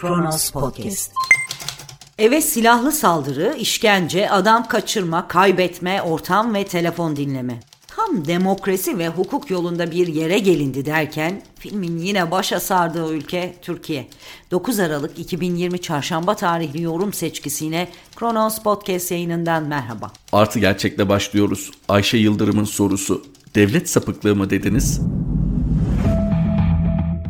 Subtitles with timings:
[0.00, 1.12] Kronos Podcast.
[2.18, 7.60] Eve silahlı saldırı, işkence, adam kaçırma, kaybetme, ortam ve telefon dinleme.
[7.86, 14.08] Tam demokrasi ve hukuk yolunda bir yere gelindi derken filmin yine başa sardığı ülke Türkiye.
[14.50, 20.12] 9 Aralık 2020 Çarşamba tarihli yorum seçkisine Kronos Podcast yayınından merhaba.
[20.32, 21.70] Artı gerçekle başlıyoruz.
[21.88, 23.24] Ayşe Yıldırım'ın sorusu.
[23.54, 25.00] Devlet sapıklığı mı dediniz?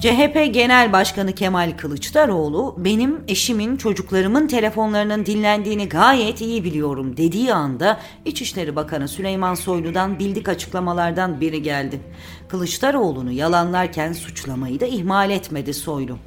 [0.01, 8.01] CHP Genel Başkanı Kemal Kılıçdaroğlu benim eşimin çocuklarımın telefonlarının dinlendiğini gayet iyi biliyorum dediği anda
[8.25, 12.01] İçişleri Bakanı Süleyman Soylu'dan bildik açıklamalardan biri geldi.
[12.49, 16.19] Kılıçdaroğlu'nu yalanlarken suçlamayı da ihmal etmedi Soylu.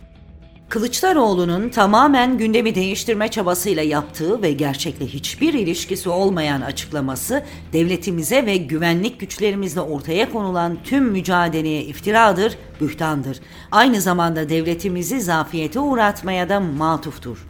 [0.73, 9.19] Kılıçdaroğlu'nun tamamen gündemi değiştirme çabasıyla yaptığı ve gerçekle hiçbir ilişkisi olmayan açıklaması devletimize ve güvenlik
[9.19, 13.39] güçlerimizle ortaya konulan tüm mücadeleye iftiradır, bühtandır.
[13.71, 17.47] Aynı zamanda devletimizi zafiyete uğratmaya da matuftur.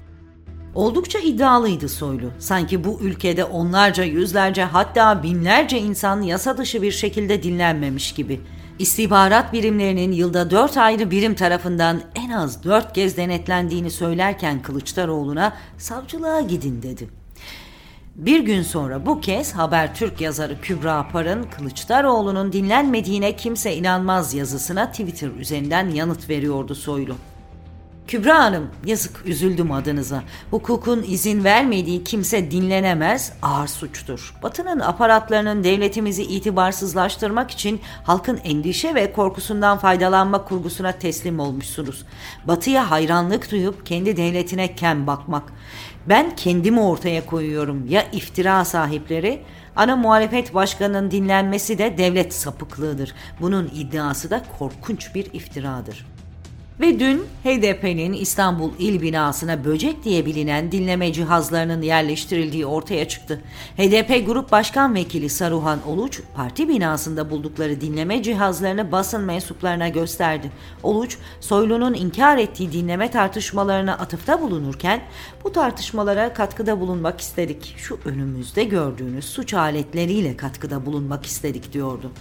[0.75, 2.31] Oldukça iddialıydı Soylu.
[2.39, 8.41] Sanki bu ülkede onlarca, yüzlerce hatta binlerce insan yasa dışı bir şekilde dinlenmemiş gibi.
[8.79, 16.41] İstihbarat birimlerinin yılda dört ayrı birim tarafından en az dört kez denetlendiğini söylerken Kılıçdaroğlu'na savcılığa
[16.41, 17.09] gidin dedi.
[18.15, 25.29] Bir gün sonra bu kez Habertürk yazarı Kübra Par'ın Kılıçdaroğlu'nun dinlenmediğine kimse inanmaz yazısına Twitter
[25.39, 27.15] üzerinden yanıt veriyordu Soylu.
[28.07, 30.23] Kübra Hanım, yazık üzüldüm adınıza.
[30.51, 34.35] Hukukun izin vermediği kimse dinlenemez, ağır suçtur.
[34.43, 42.05] Batı'nın aparatlarının devletimizi itibarsızlaştırmak için halkın endişe ve korkusundan faydalanma kurgusuna teslim olmuşsunuz.
[42.47, 45.43] Batı'ya hayranlık duyup kendi devletine kem bakmak.
[46.09, 49.43] Ben kendimi ortaya koyuyorum ya iftira sahipleri,
[49.75, 53.13] ana muhalefet başkanının dinlenmesi de devlet sapıklığıdır.
[53.41, 56.12] Bunun iddiası da korkunç bir iftiradır.
[56.79, 63.41] Ve dün HDP'nin İstanbul il binasına böcek diye bilinen dinleme cihazlarının yerleştirildiği ortaya çıktı.
[63.77, 70.51] HDP Grup Başkan Vekili Saruhan Oluç, parti binasında buldukları dinleme cihazlarını basın mensuplarına gösterdi.
[70.83, 75.01] Oluç, Soylu'nun inkar ettiği dinleme tartışmalarına atıfta bulunurken,
[75.43, 77.75] bu tartışmalara katkıda bulunmak istedik.
[77.77, 82.11] Şu önümüzde gördüğünüz suç aletleriyle katkıda bulunmak istedik diyordu.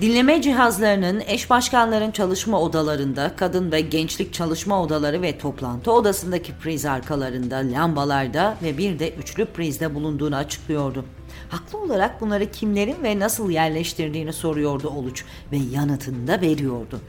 [0.00, 6.84] Dinleme cihazlarının eş başkanların çalışma odalarında, kadın ve gençlik çalışma odaları ve toplantı odasındaki priz
[6.84, 11.04] arkalarında, lambalarda ve bir de üçlü prizde bulunduğunu açıklıyordu.
[11.48, 17.00] Haklı olarak bunları kimlerin ve nasıl yerleştirdiğini soruyordu Oluç ve yanıtını da veriyordu.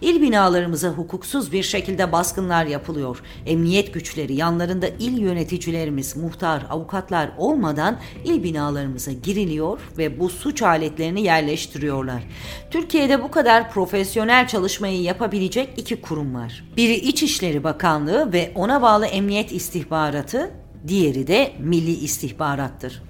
[0.00, 3.22] İl binalarımıza hukuksuz bir şekilde baskınlar yapılıyor.
[3.46, 11.22] Emniyet güçleri yanlarında il yöneticilerimiz, muhtar, avukatlar olmadan il binalarımıza giriliyor ve bu suç aletlerini
[11.22, 12.22] yerleştiriyorlar.
[12.70, 16.64] Türkiye'de bu kadar profesyonel çalışmayı yapabilecek iki kurum var.
[16.76, 20.50] Biri İçişleri Bakanlığı ve ona bağlı Emniyet İstihbaratı,
[20.88, 23.02] diğeri de Milli İstihbarattır.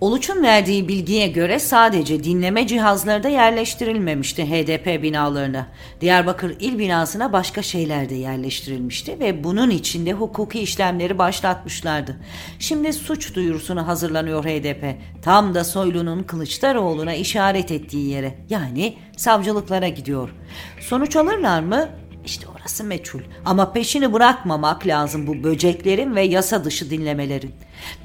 [0.00, 5.66] Oluç'un verdiği bilgiye göre sadece dinleme cihazları da yerleştirilmemişti HDP binalarına.
[6.00, 12.16] Diyarbakır il binasına başka şeyler de yerleştirilmişti ve bunun içinde hukuki işlemleri başlatmışlardı.
[12.58, 14.98] Şimdi suç duyurusuna hazırlanıyor HDP.
[15.22, 20.34] Tam da Soylu'nun Kılıçdaroğlu'na işaret ettiği yere yani savcılıklara gidiyor.
[20.80, 21.88] Sonuç alırlar mı?
[22.24, 23.20] İşte orası meçhul.
[23.44, 27.54] Ama peşini bırakmamak lazım bu böceklerin ve yasa dışı dinlemelerin.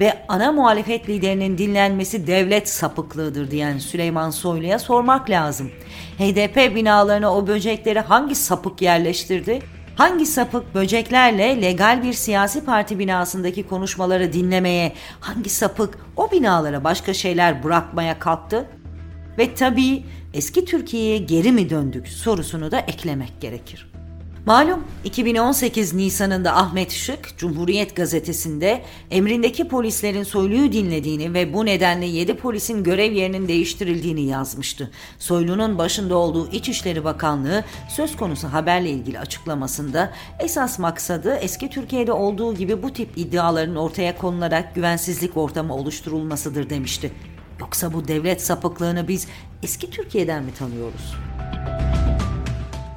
[0.00, 5.70] Ve ana muhalefet liderinin dinlenmesi devlet sapıklığıdır diyen Süleyman Soylu'ya sormak lazım.
[6.18, 9.58] HDP binalarına o böcekleri hangi sapık yerleştirdi?
[9.96, 17.14] Hangi sapık böceklerle legal bir siyasi parti binasındaki konuşmaları dinlemeye, hangi sapık o binalara başka
[17.14, 18.68] şeyler bırakmaya kalktı?
[19.38, 20.02] Ve tabii
[20.34, 23.91] eski Türkiye'ye geri mi döndük sorusunu da eklemek gerekir.
[24.46, 32.36] Malum 2018 Nisan'ında Ahmet Şık Cumhuriyet gazetesinde emrindeki polislerin Soylu'yu dinlediğini ve bu nedenle 7
[32.36, 34.90] polisin görev yerinin değiştirildiğini yazmıştı.
[35.18, 42.54] Soylu'nun başında olduğu İçişleri Bakanlığı söz konusu haberle ilgili açıklamasında esas maksadı eski Türkiye'de olduğu
[42.54, 47.12] gibi bu tip iddiaların ortaya konularak güvensizlik ortamı oluşturulmasıdır demişti.
[47.60, 49.26] Yoksa bu devlet sapıklığını biz
[49.62, 51.14] eski Türkiye'den mi tanıyoruz?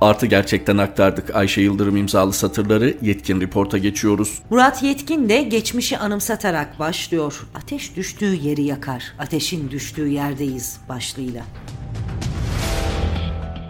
[0.02, 4.42] Artı gerçekten aktardık Ayşe Yıldırım imzalı satırları Yetkin Report'a geçiyoruz.
[4.50, 7.48] Murat Yetkin de geçmişi anımsatarak başlıyor.
[7.56, 11.44] Ateş düştüğü yeri yakar, ateşin düştüğü yerdeyiz başlığıyla.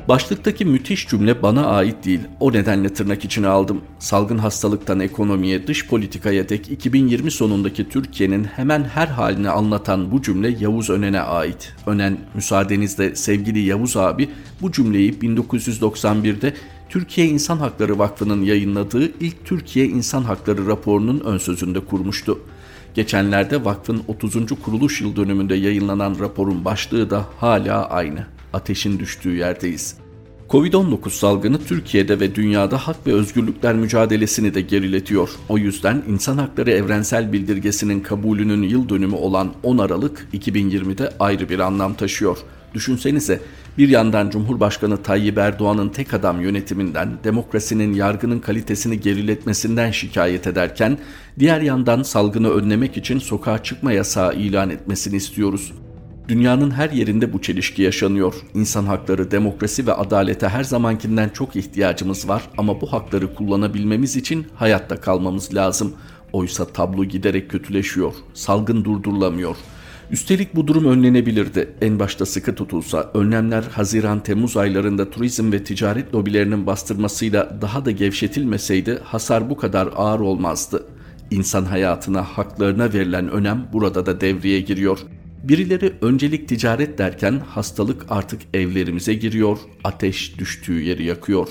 [0.07, 2.19] Başlıktaki müthiş cümle bana ait değil.
[2.40, 3.81] O nedenle tırnak içine aldım.
[4.00, 10.56] Salgın hastalıktan ekonomiye, dış politikaya dek 2020 sonundaki Türkiye'nin hemen her halini anlatan bu cümle
[10.60, 11.74] Yavuz Önen'e ait.
[11.86, 14.30] Önen, müsaadenizle sevgili Yavuz abi
[14.62, 16.54] bu cümleyi 1991'de
[16.90, 22.40] Türkiye İnsan Hakları Vakfı'nın yayınladığı ilk Türkiye İnsan Hakları raporunun ön sözünde kurmuştu.
[22.94, 24.36] Geçenlerde vakfın 30.
[24.63, 28.35] kuruluş yıl dönümünde yayınlanan raporun başlığı da hala aynı.
[28.56, 29.98] Ateşin düştüğü yerdeyiz.
[30.50, 35.30] Covid-19 salgını Türkiye'de ve dünyada hak ve özgürlükler mücadelesini de geriletiyor.
[35.50, 41.60] O yüzden İnsan Hakları Evrensel Bildirgesi'nin kabulünün yıl dönümü olan 10 Aralık 2020'de ayrı bir
[41.60, 42.38] anlam taşıyor.
[42.74, 43.42] Düşünsenize
[43.78, 50.98] bir yandan Cumhurbaşkanı Tayyip Erdoğan'ın tek adam yönetiminden, demokrasinin yargının kalitesini geriletmesinden şikayet ederken,
[51.40, 55.72] diğer yandan salgını önlemek için sokağa çıkma yasağı ilan etmesini istiyoruz.
[56.27, 58.33] Dünyanın her yerinde bu çelişki yaşanıyor.
[58.54, 64.48] İnsan hakları, demokrasi ve adalete her zamankinden çok ihtiyacımız var ama bu hakları kullanabilmemiz için
[64.56, 65.94] hayatta kalmamız lazım.
[66.33, 68.13] Oysa tablo giderek kötüleşiyor.
[68.33, 69.56] Salgın durdurulamıyor.
[70.12, 71.74] Üstelik bu durum önlenebilirdi.
[71.81, 79.00] En başta sıkı tutulsa, önlemler Haziran-Temmuz aylarında turizm ve ticaret lobilerinin bastırmasıyla daha da gevşetilmeseydi
[79.04, 80.86] hasar bu kadar ağır olmazdı.
[81.31, 85.00] İnsan hayatına, haklarına verilen önem burada da devreye giriyor.
[85.48, 91.48] Birileri öncelik ticaret derken hastalık artık evlerimize giriyor, ateş düştüğü yeri yakıyor.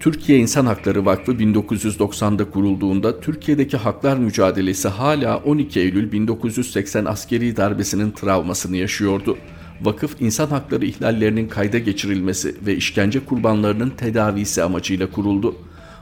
[0.00, 8.10] Türkiye İnsan Hakları Vakfı 1990'da kurulduğunda Türkiye'deki haklar mücadelesi hala 12 Eylül 1980 askeri darbesinin
[8.10, 9.38] travmasını yaşıyordu.
[9.82, 15.56] Vakıf insan hakları ihlallerinin kayda geçirilmesi ve işkence kurbanlarının tedavisi amacıyla kuruldu.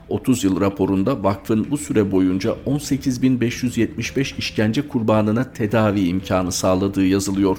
[0.09, 7.57] 30 yıl raporunda vakfın bu süre boyunca 18.575 işkence kurbanına tedavi imkanı sağladığı yazılıyor.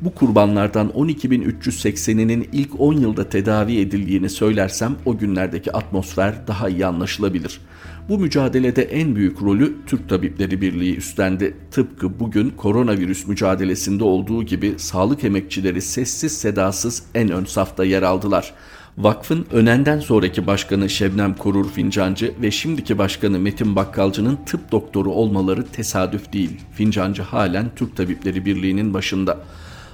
[0.00, 7.60] Bu kurbanlardan 12.380'inin ilk 10 yılda tedavi edildiğini söylersem o günlerdeki atmosfer daha iyi anlaşılabilir.
[8.08, 11.56] Bu mücadelede en büyük rolü Türk Tabipleri Birliği üstlendi.
[11.70, 18.54] Tıpkı bugün koronavirüs mücadelesinde olduğu gibi sağlık emekçileri sessiz sedasız en ön safta yer aldılar.
[18.98, 25.66] Vakfın önenden sonraki başkanı Şebnem Korur Fincancı ve şimdiki başkanı Metin Bakkalcı'nın tıp doktoru olmaları
[25.66, 26.60] tesadüf değil.
[26.74, 29.38] Fincancı halen Türk Tabipleri Birliği'nin başında.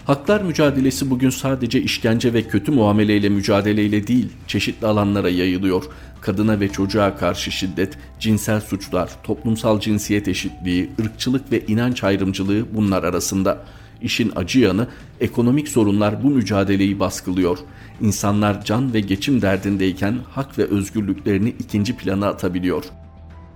[0.05, 5.85] Haklar mücadelesi bugün sadece işkence ve kötü muameleyle mücadeleyle değil, çeşitli alanlara yayılıyor.
[6.21, 13.03] Kadına ve çocuğa karşı şiddet, cinsel suçlar, toplumsal cinsiyet eşitliği, ırkçılık ve inanç ayrımcılığı bunlar
[13.03, 13.59] arasında.
[14.03, 14.87] İşin acı yanı
[15.21, 17.59] ekonomik sorunlar bu mücadeleyi baskılıyor.
[18.01, 22.85] İnsanlar can ve geçim derdindeyken hak ve özgürlüklerini ikinci plana atabiliyor.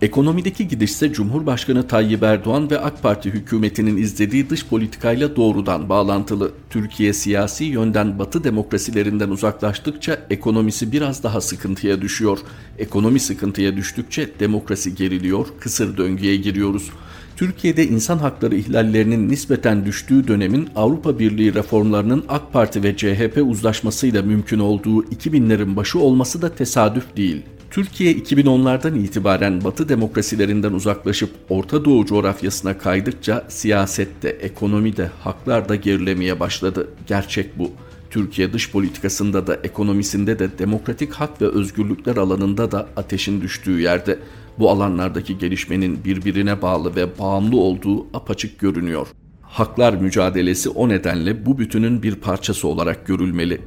[0.03, 6.53] Ekonomideki gidişse Cumhurbaşkanı Tayyip Erdoğan ve AK Parti hükümetinin izlediği dış politikayla doğrudan bağlantılı.
[6.71, 12.39] Türkiye siyasi yönden batı demokrasilerinden uzaklaştıkça ekonomisi biraz daha sıkıntıya düşüyor.
[12.79, 16.91] Ekonomi sıkıntıya düştükçe demokrasi geriliyor, kısır döngüye giriyoruz.
[17.37, 24.23] Türkiye'de insan hakları ihlallerinin nispeten düştüğü dönemin Avrupa Birliği reformlarının AK Parti ve CHP uzlaşmasıyla
[24.23, 27.43] mümkün olduğu 2000'lerin başı olması da tesadüf değil.
[27.71, 36.41] Türkiye 2010'lardan itibaren Batı demokrasilerinden uzaklaşıp Orta Doğu coğrafyasına kaydıkça siyasette, ekonomide, haklar da gerilemeye
[36.41, 36.89] başladı.
[37.07, 37.71] Gerçek bu.
[38.11, 44.19] Türkiye dış politikasında da ekonomisinde de demokratik hak ve özgürlükler alanında da ateşin düştüğü yerde.
[44.59, 49.07] Bu alanlardaki gelişmenin birbirine bağlı ve bağımlı olduğu apaçık görünüyor.
[49.43, 53.61] Haklar mücadelesi o nedenle bu bütünün bir parçası olarak görülmeli.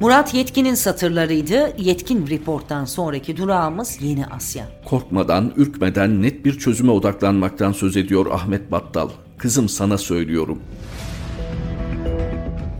[0.00, 1.72] Murat Yetkin'in satırlarıydı.
[1.78, 4.68] Yetkin Report'tan sonraki durağımız Yeni Asya.
[4.84, 9.08] Korkmadan, ürkmeden net bir çözüme odaklanmaktan söz ediyor Ahmet Battal.
[9.38, 10.58] Kızım sana söylüyorum.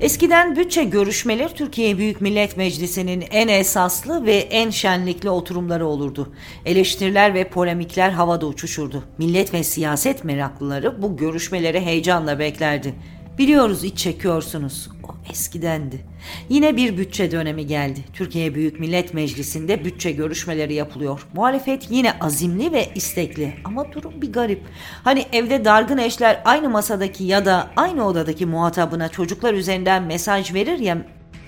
[0.03, 6.33] Eskiden bütçe görüşmeleri Türkiye Büyük Millet Meclisi'nin en esaslı ve en şenlikli oturumları olurdu.
[6.65, 9.05] Eleştiriler ve polemikler havada uçuşurdu.
[9.19, 12.95] Millet ve siyaset meraklıları bu görüşmeleri heyecanla beklerdi.
[13.39, 14.91] Biliyoruz iç çekiyorsunuz.
[15.05, 16.05] O eskidendi.
[16.49, 18.01] Yine bir bütçe dönemi geldi.
[18.13, 21.27] Türkiye Büyük Millet Meclisi'nde bütçe görüşmeleri yapılıyor.
[21.35, 24.63] Muhalefet yine azimli ve istekli ama durum bir garip.
[25.05, 30.79] Hani evde dargın eşler aynı masadaki ya da aynı odadaki muhatabına çocuklar üzerinden mesaj verir
[30.79, 30.99] ya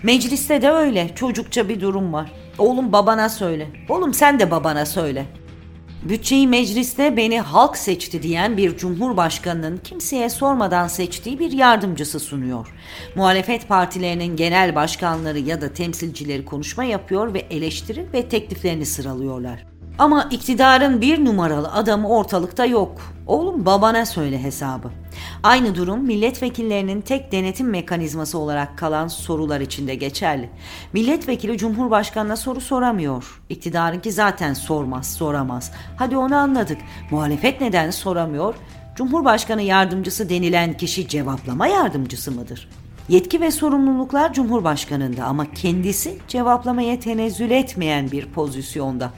[0.03, 2.33] Mecliste de öyle çocukça bir durum var.
[2.59, 3.69] Oğlum babana söyle.
[3.89, 5.27] Oğlum sen de babana söyle.
[6.05, 12.75] Bütçeyi mecliste beni halk seçti diyen bir cumhurbaşkanının kimseye sormadan seçtiği bir yardımcısı sunuyor.
[13.15, 19.74] Muhalefet partilerinin genel başkanları ya da temsilcileri konuşma yapıyor ve eleştiri ve tekliflerini sıralıyorlar.
[19.99, 23.01] Ama iktidarın bir numaralı adamı ortalıkta yok.
[23.27, 24.91] Oğlum babana söyle hesabı.
[25.43, 30.51] Aynı durum milletvekillerinin tek denetim mekanizması olarak kalan sorular içinde geçerli.
[30.93, 33.43] Milletvekili Cumhurbaşkanına soru soramıyor.
[33.49, 35.73] İktidarınki zaten sormaz, soramaz.
[35.97, 36.79] Hadi onu anladık.
[37.11, 38.55] Muhalefet neden soramıyor?
[38.97, 42.69] Cumhurbaşkanı yardımcısı denilen kişi cevaplama yardımcısı mıdır?
[43.09, 49.11] Yetki ve sorumluluklar Cumhurbaşkanı'nda ama kendisi cevaplamaya tenezzül etmeyen bir pozisyonda.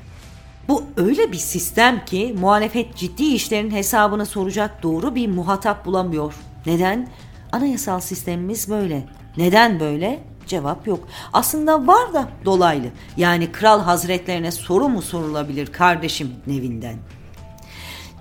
[0.68, 6.34] Bu öyle bir sistem ki muhalefet ciddi işlerin hesabını soracak doğru bir muhatap bulamıyor.
[6.66, 7.08] Neden?
[7.52, 9.04] Anayasal sistemimiz böyle.
[9.36, 10.20] Neden böyle?
[10.46, 11.08] Cevap yok.
[11.32, 12.86] Aslında var da dolaylı.
[13.16, 16.96] Yani kral hazretlerine soru mu sorulabilir kardeşim nevinden?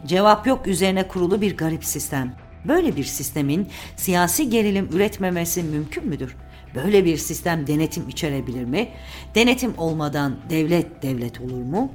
[0.06, 2.36] Cevap yok üzerine kurulu bir garip sistem.
[2.68, 6.36] Böyle bir sistemin siyasi gerilim üretmemesi mümkün müdür?
[6.75, 8.90] Böyle bir sistem denetim içerebilir mi?
[9.36, 11.92] Denetim olmadan devlet devlet olur mu?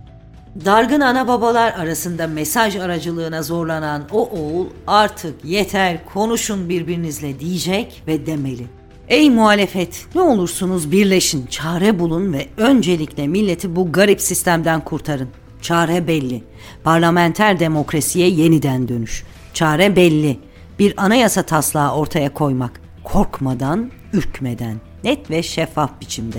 [0.65, 8.27] Dargın ana babalar arasında mesaj aracılığına zorlanan o oğul artık yeter konuşun birbirinizle diyecek ve
[8.27, 8.67] demeli.
[9.09, 15.29] Ey muhalefet ne olursunuz birleşin, çare bulun ve öncelikle milleti bu garip sistemden kurtarın.
[15.63, 16.45] Çare belli.
[16.85, 19.25] Parlamenter demokrasiye yeniden dönüş.
[19.55, 20.39] Çare belli.
[20.79, 22.81] Bir anayasa taslağı ortaya koymak.
[23.05, 26.39] Korkmadan, ürkmeden, net ve şeffaf biçimde.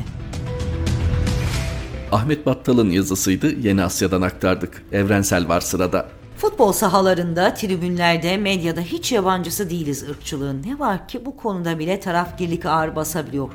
[2.11, 3.59] Ahmet Battal'ın yazısıydı.
[3.59, 4.83] Yeni Asya'dan aktardık.
[4.91, 6.09] Evrensel var sırada.
[6.37, 10.63] Futbol sahalarında, tribünlerde, medyada hiç yabancısı değiliz ırkçılığın.
[10.65, 13.49] Ne var ki bu konuda bile tarafgirlik ağır basabiliyor.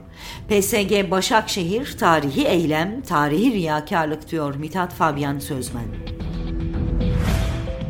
[0.48, 6.15] PSG Başakşehir tarihi eylem, tarihi riyakarlık diyor Mithat Fabian Sözmen.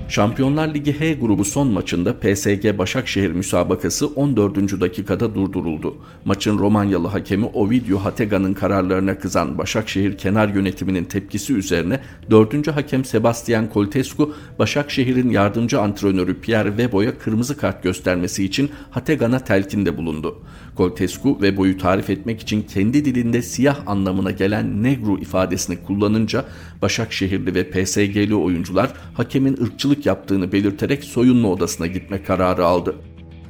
[0.09, 4.81] Şampiyonlar Ligi H grubu son maçında PSG Başakşehir müsabakası 14.
[4.81, 5.97] dakikada durduruldu.
[6.25, 12.69] Maçın Romanyalı hakemi Ovidio Hatega'nın kararlarına kızan Başakşehir kenar yönetiminin tepkisi üzerine 4.
[12.69, 20.43] hakem Sebastian Coltescu Başakşehir'in yardımcı antrenörü Pierre Vebo'ya kırmızı kart göstermesi için Hatega'na telkinde bulundu.
[20.77, 26.45] Coltescu Vebo'yu tarif etmek için kendi dilinde siyah anlamına gelen negro ifadesini kullanınca
[26.83, 32.95] Başakşehirli ve PSG'li oyuncular hakemin ırkçılık yaptığını belirterek soyunma odasına gitme kararı aldı.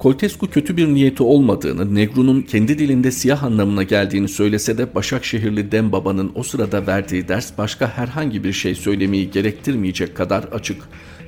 [0.00, 6.32] Coltescu kötü bir niyeti olmadığını, Negru'nun kendi dilinde siyah anlamına geldiğini söylese de Başakşehirli Dembaba'nın
[6.34, 10.82] o sırada verdiği ders başka herhangi bir şey söylemeyi gerektirmeyecek kadar açık.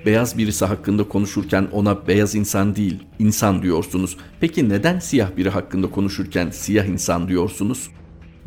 [0.07, 4.17] Beyaz birisi hakkında konuşurken ona beyaz insan değil, insan diyorsunuz.
[4.41, 7.91] Peki neden siyah biri hakkında konuşurken siyah insan diyorsunuz?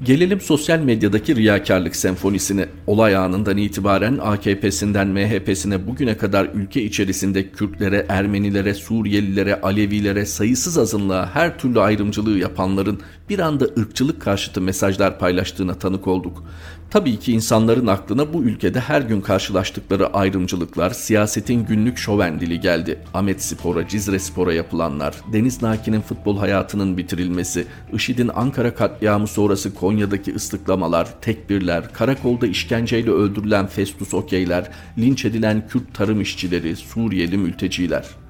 [0.04, 2.70] Gelelim sosyal medyadaki riyakarlık senfonisine.
[2.88, 11.36] Olay anından itibaren AKP'sinden MHP'sine bugüne kadar ülke içerisinde Kürtlere, Ermenilere, Suriyelilere, Alevilere sayısız azınlığa
[11.36, 16.44] her türlü ayrımcılığı yapanların bir anda ırkçılık karşıtı mesajlar paylaştığına tanık olduk.
[16.92, 23.00] Tabii ki insanların aklına bu ülkede her gün karşılaştıkları ayrımcılıklar, siyasetin günlük şoven dili geldi.
[23.14, 30.36] Ahmet Spor'a, Cizre Spor'a yapılanlar, Deniz Naki'nin futbol hayatının bitirilmesi, IŞİD'in Ankara katliamı sonrası Konya'daki
[30.36, 38.21] ıslıklamalar, tekbirler, karakolda işkenceyle öldürülen Festus Okeyler, linç edilen Kürt tarım işçileri, Suriyeli mülteciler.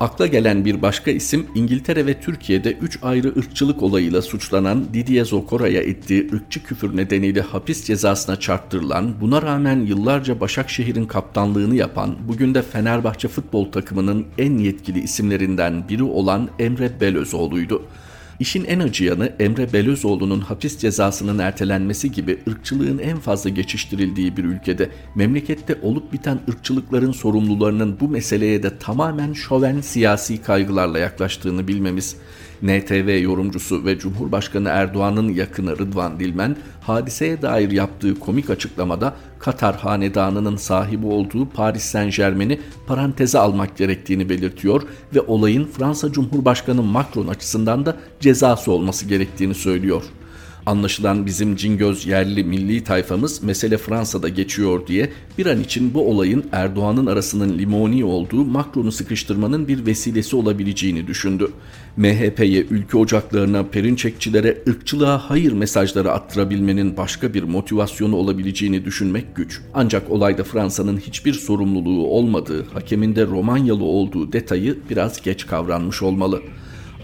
[0.00, 5.82] Akla gelen bir başka isim İngiltere ve Türkiye'de 3 ayrı ırkçılık olayıyla suçlanan Didier Zokora'ya
[5.82, 12.62] ettiği ırkçı küfür nedeniyle hapis cezasına çarptırılan, buna rağmen yıllarca Başakşehir'in kaptanlığını yapan, bugün de
[12.62, 17.82] Fenerbahçe futbol takımının en yetkili isimlerinden biri olan Emre Belözoğlu'ydu.
[18.40, 24.44] İşin en acı yanı Emre Belözoğlu'nun hapis cezasının ertelenmesi gibi ırkçılığın en fazla geçiştirildiği bir
[24.44, 32.16] ülkede memlekette olup biten ırkçılıkların sorumlularının bu meseleye de tamamen şoven siyasi kaygılarla yaklaştığını bilmemiz.
[32.62, 40.56] NTV yorumcusu ve Cumhurbaşkanı Erdoğan'ın yakını Rıdvan Dilmen, hadiseye dair yaptığı komik açıklamada Katar hanedanının
[40.56, 44.82] sahibi olduğu Paris Saint Germain'i paranteze almak gerektiğini belirtiyor
[45.14, 50.02] ve olayın Fransa Cumhurbaşkanı Macron açısından da cezası olması gerektiğini söylüyor.
[50.68, 56.44] Anlaşılan bizim cingöz yerli milli tayfamız mesele Fransa'da geçiyor diye bir an için bu olayın
[56.52, 61.50] Erdoğan'ın arasının limoni olduğu Macron'u sıkıştırmanın bir vesilesi olabileceğini düşündü.
[61.96, 69.60] MHP'ye, ülke ocaklarına, perinçekçilere, ırkçılığa hayır mesajları attırabilmenin başka bir motivasyonu olabileceğini düşünmek güç.
[69.74, 76.40] Ancak olayda Fransa'nın hiçbir sorumluluğu olmadığı, hakeminde Romanyalı olduğu detayı biraz geç kavranmış olmalı.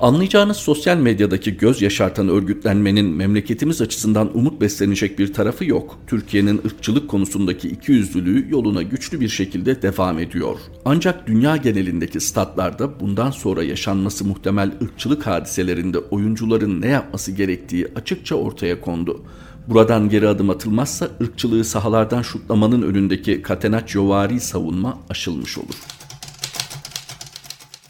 [0.00, 5.98] Anlayacağınız sosyal medyadaki göz yaşartan örgütlenmenin memleketimiz açısından umut beslenecek bir tarafı yok.
[6.06, 10.56] Türkiye'nin ırkçılık konusundaki ikiyüzlülüğü yoluna güçlü bir şekilde devam ediyor.
[10.84, 18.34] Ancak dünya genelindeki statlarda bundan sonra yaşanması muhtemel ırkçılık hadiselerinde oyuncuların ne yapması gerektiği açıkça
[18.34, 19.22] ortaya kondu.
[19.68, 25.74] Buradan geri adım atılmazsa ırkçılığı sahalardan şutlamanın önündeki Catenaccio savunma aşılmış olur.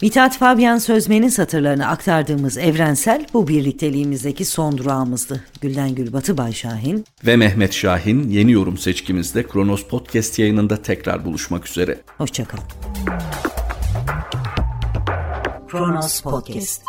[0.03, 5.45] Mithat Fabian Sözmen'in satırlarını aktardığımız Evrensel bu birlikteliğimizdeki son durağımızdı.
[5.61, 12.01] Gülden Gülbatı Bayşahin ve Mehmet Şahin yeni yorum seçkimizde Kronos Podcast yayınında tekrar buluşmak üzere.
[12.19, 12.65] Hoşçakalın.
[15.69, 16.83] Kronos Podcast